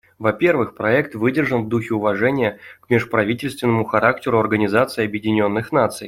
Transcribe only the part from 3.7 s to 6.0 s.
характеру Организации Объединенных Наций.